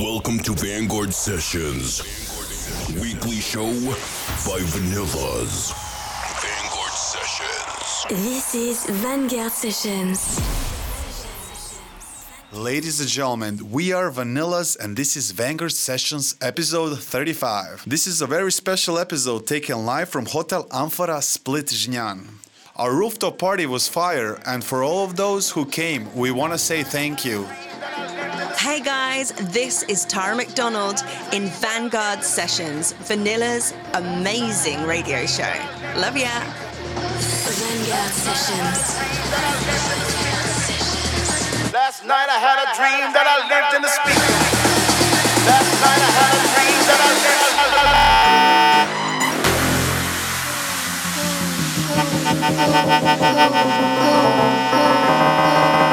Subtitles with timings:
[0.00, 2.00] Welcome to Vanguard Sessions,
[3.02, 3.66] weekly show
[4.48, 5.74] by Vanillas.
[6.40, 8.24] Vanguard Sessions.
[8.24, 10.40] This is Vanguard Sessions.
[12.50, 17.84] Ladies and gentlemen, we are Vanillas and this is Vanguard Sessions episode 35.
[17.86, 22.26] This is a very special episode taken live from Hotel Amphora Split Žnjan.
[22.76, 26.58] Our rooftop party was fire and for all of those who came, we want to
[26.58, 27.46] say thank you.
[28.60, 35.50] Hey guys, this is Tara McDonald in Vanguard Sessions, Vanilla's amazing radio show.
[35.96, 36.28] Love ya.
[37.56, 39.00] Vanguard Sessions.
[41.72, 44.28] Last night I had a dream that I lived in the speaker.
[45.48, 47.40] Last night I had a dream that I lived.
[55.70, 55.89] Told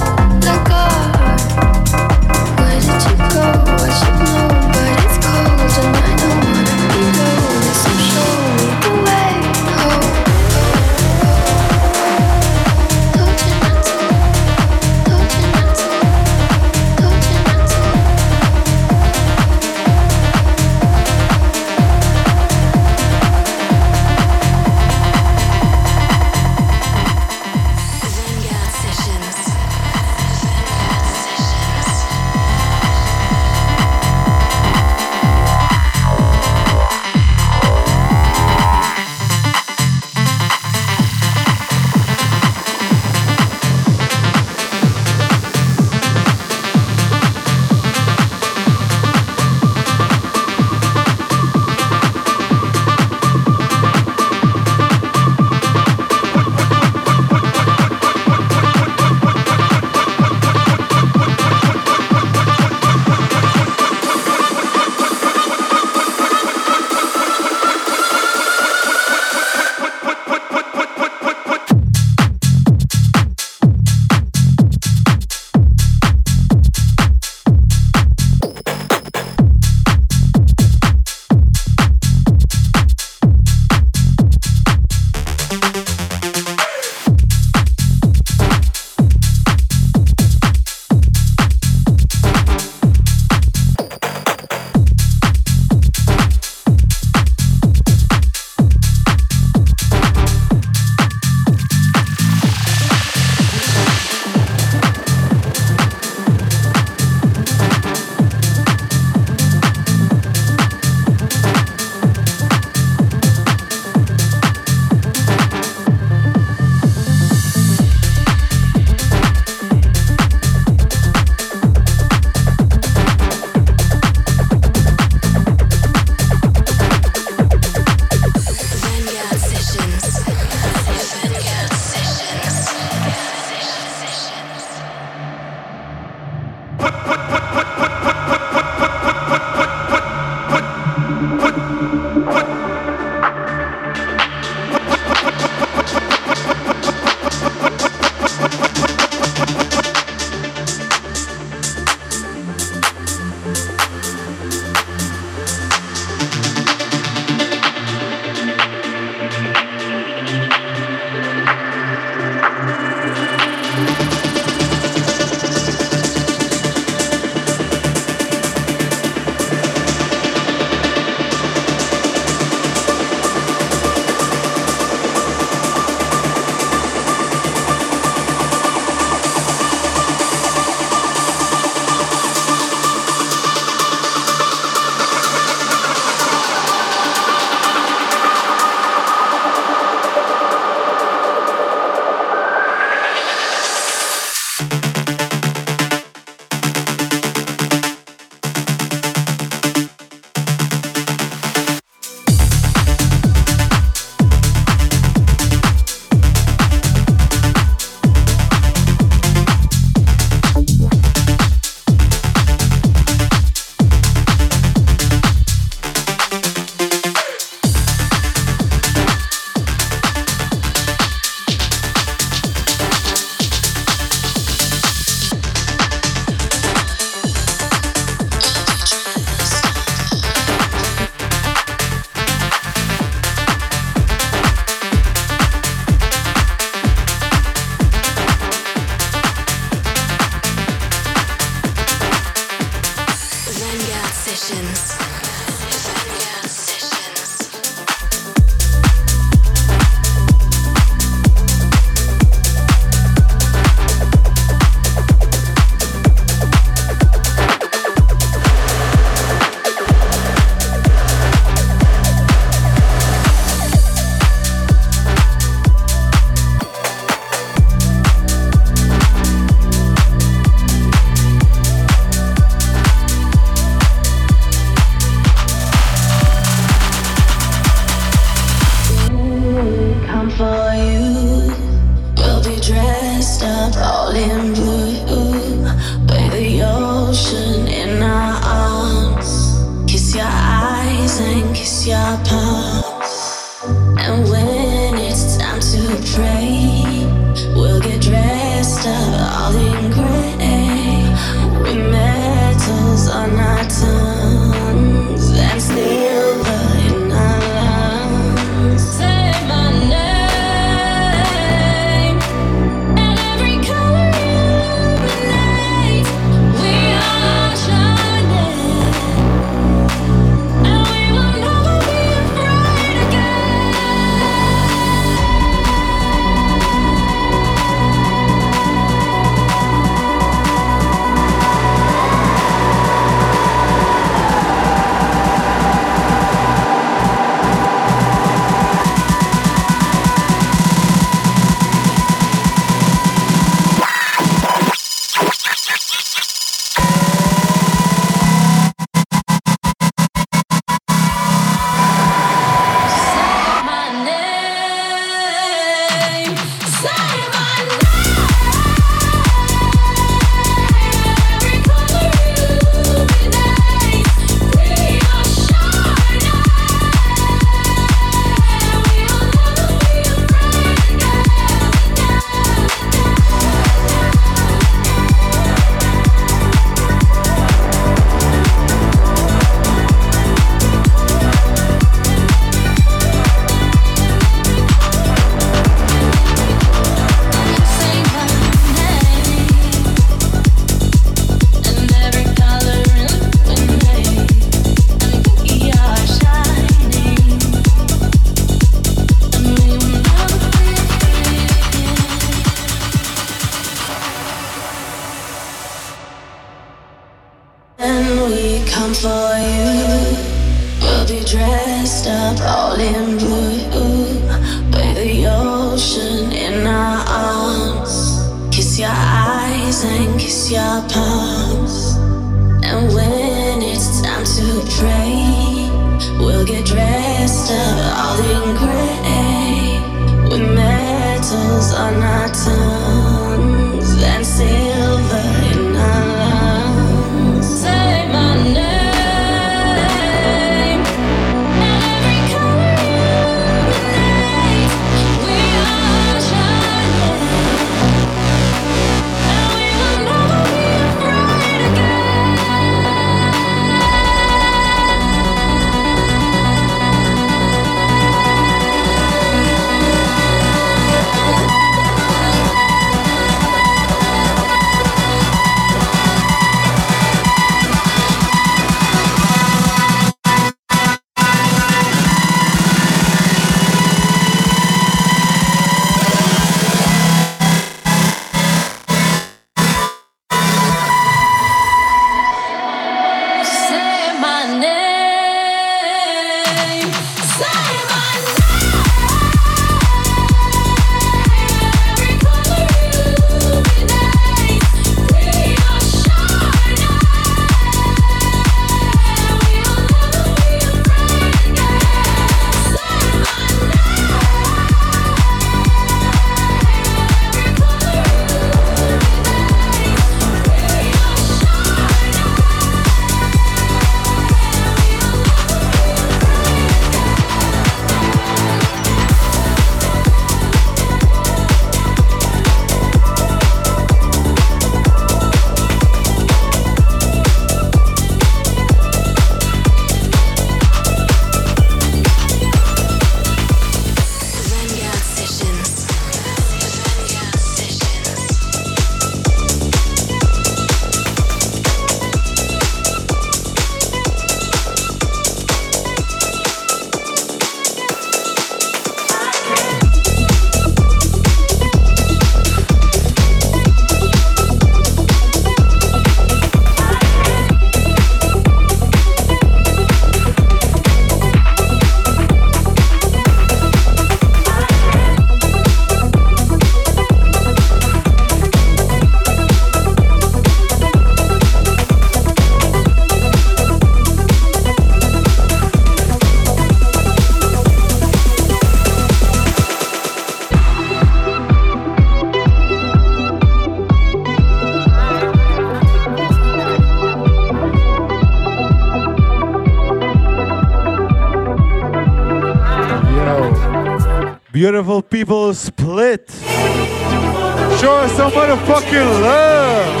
[594.64, 596.30] Beautiful people split.
[596.30, 600.00] Show us some motherfucking love.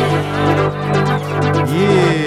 [1.68, 2.24] Yeah.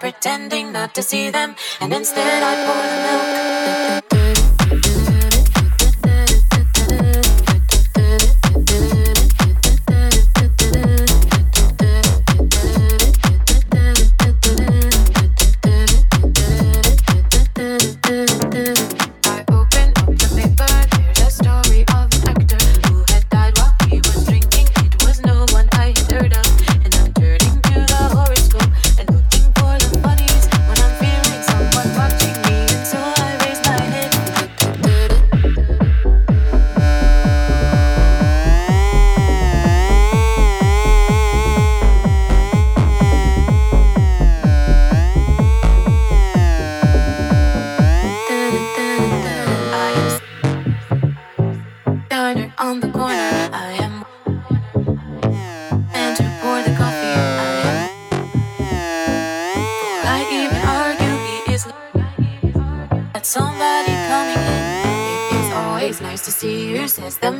[0.00, 1.54] pretending not to see them.
[1.80, 2.79] And instead, I pull.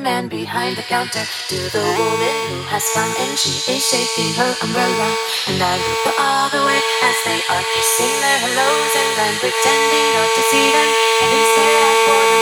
[0.01, 3.37] man behind the counter to the woman who has come in.
[3.37, 5.09] She is shaking her umbrella,
[5.49, 6.01] and I look
[6.53, 10.91] the way as they are kissing their hellos and then pretending not to see them.
[11.23, 12.40] And instead, I pour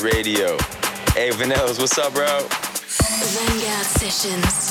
[0.00, 0.56] Radio.
[1.14, 2.26] Hey, Vanillaz, what's up, bro?
[2.26, 4.67] Vanguard Sessions.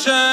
[0.00, 0.29] Sunshine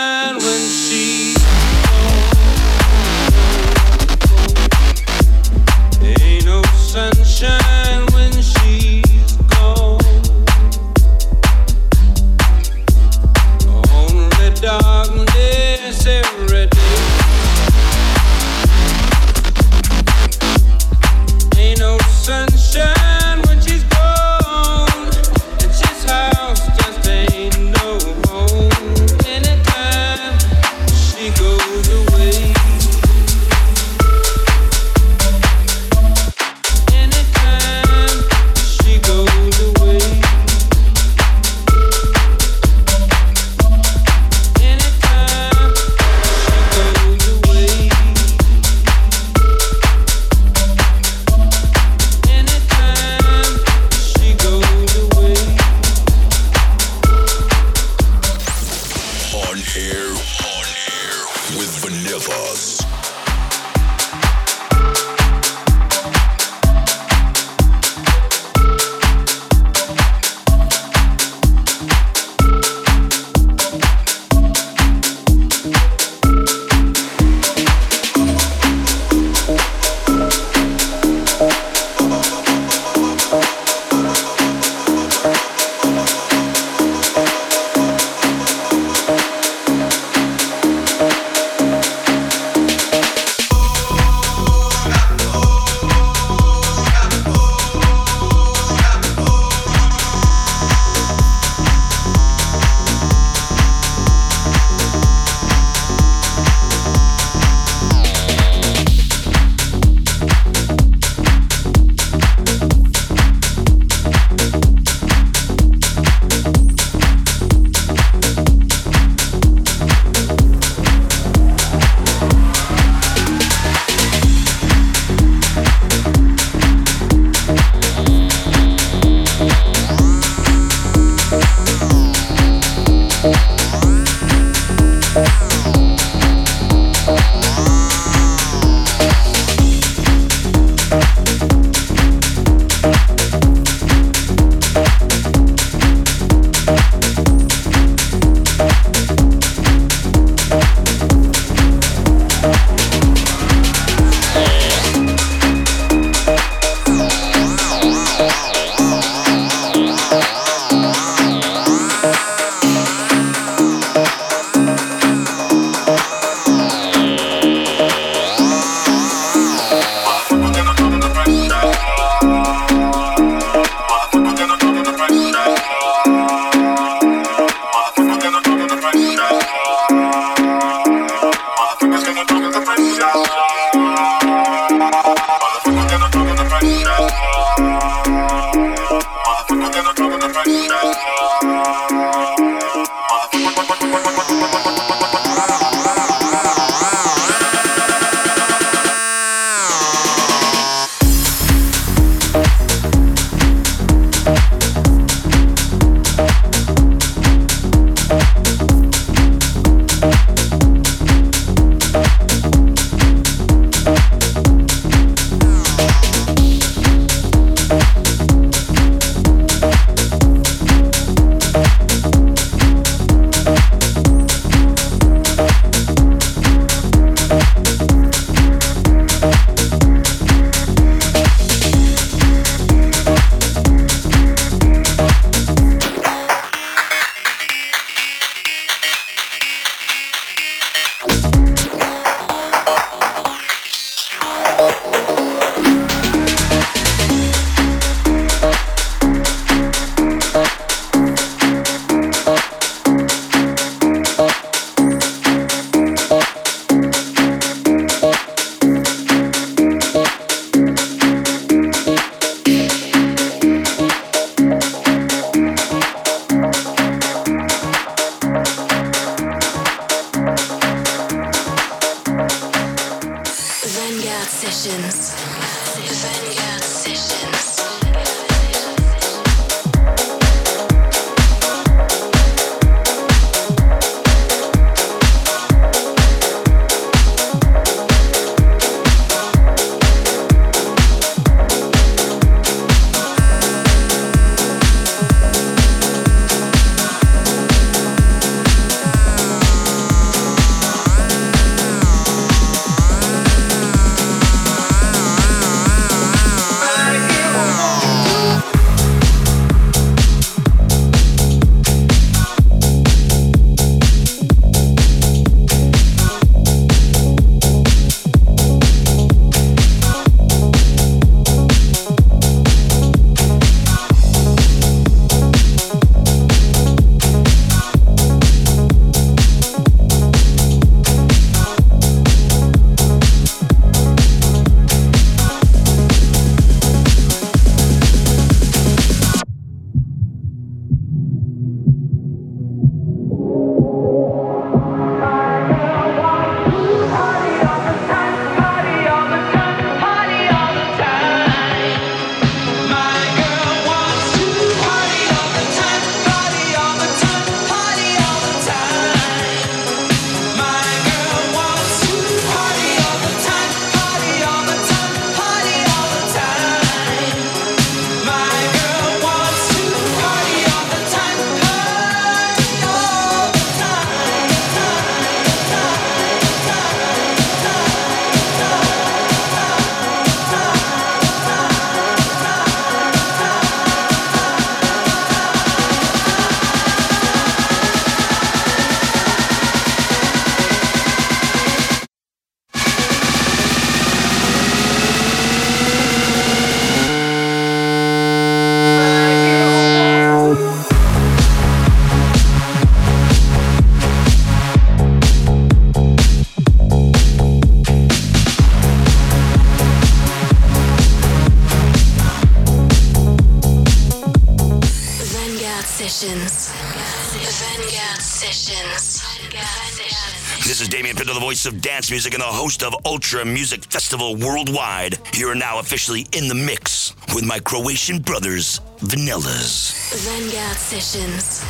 [421.48, 425.00] of dance music and the host of Ultra Music Festival Worldwide.
[425.14, 429.74] You are now officially in the mix with my Croatian brothers, Vanillaz.
[430.06, 431.44] Vanguard Sessions.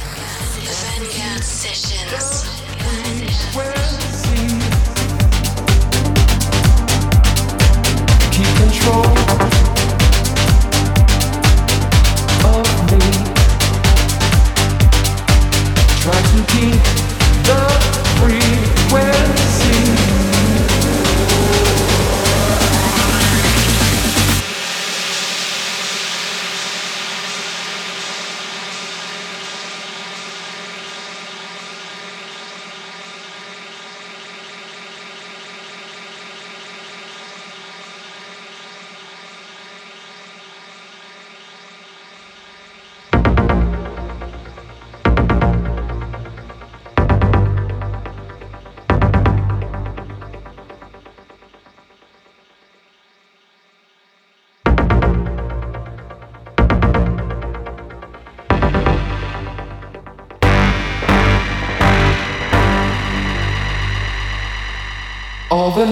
[0.64, 2.57] Vanguard Sessions.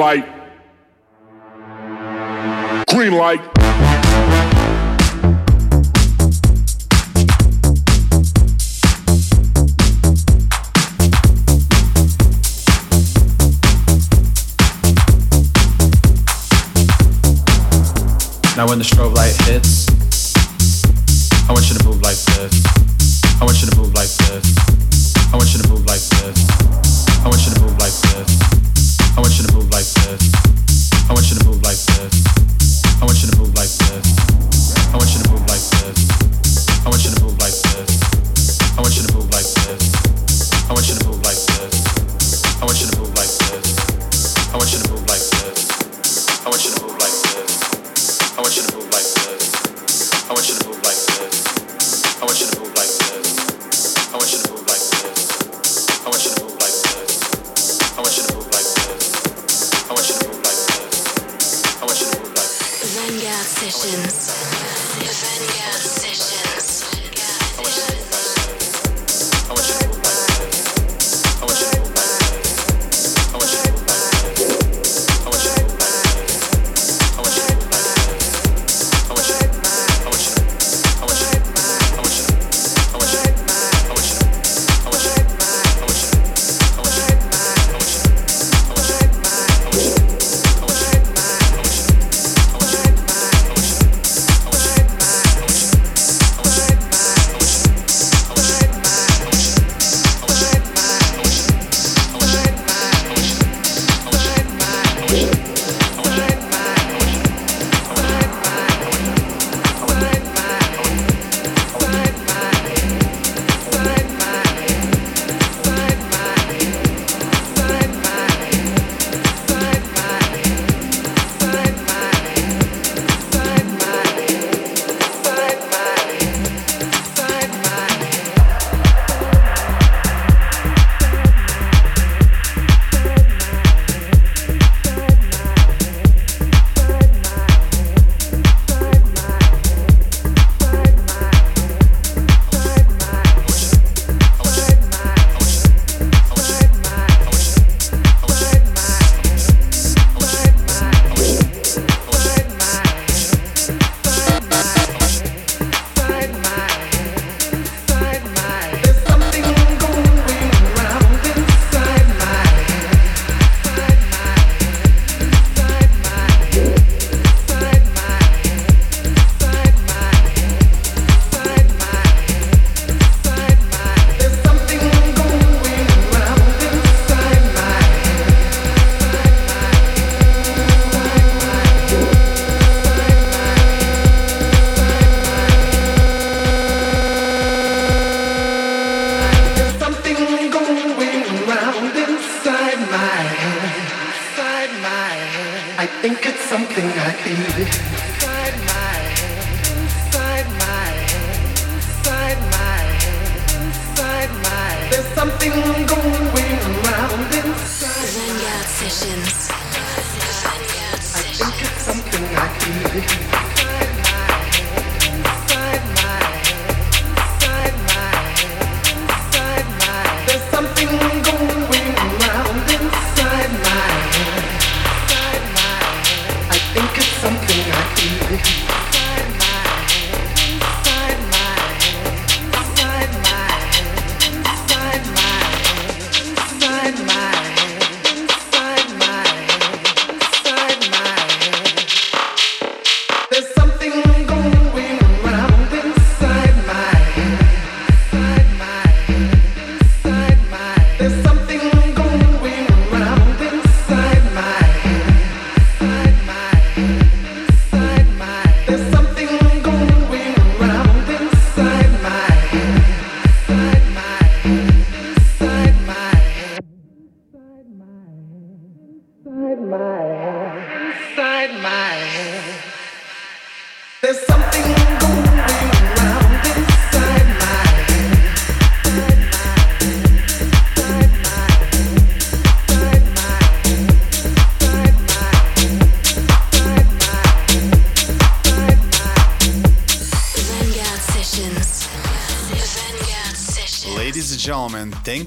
[0.00, 0.24] light.
[2.88, 3.42] Green light.
[18.56, 19.86] Now when the strobe light hits,
[21.46, 22.62] I want you to move like this.
[23.38, 24.49] I want you to move like this.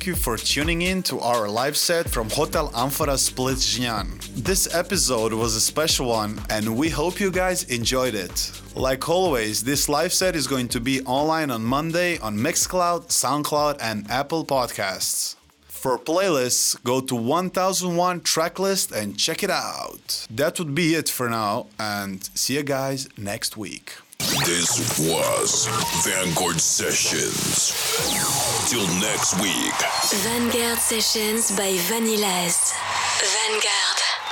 [0.03, 4.19] Thank you for tuning in to our live set from Hotel Amphora Split Žnjan.
[4.35, 8.51] This episode was a special one, and we hope you guys enjoyed it.
[8.75, 13.77] Like always, this live set is going to be online on Monday on Mixcloud, SoundCloud,
[13.79, 15.37] and Apple Podcasts.
[15.69, 20.27] For playlists, go to 1001 Tracklist and check it out.
[20.29, 23.93] That would be it for now, and see you guys next week.
[24.45, 25.67] This was
[26.05, 27.73] Vanguard Sessions.
[28.69, 29.73] Till next week.
[30.23, 32.71] Vanguard Sessions by Vanillaz.
[33.19, 34.22] Vanguard.